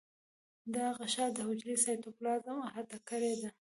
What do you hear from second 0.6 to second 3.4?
دا غشا د حجرې سایتوپلازم احاطه کړی